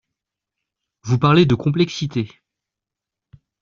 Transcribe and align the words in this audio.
Vous 1.03 1.19
parlez 1.19 1.45
de 1.45 1.53
complexité. 1.53 2.31